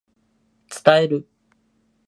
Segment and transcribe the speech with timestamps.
[0.83, 1.25] 伝える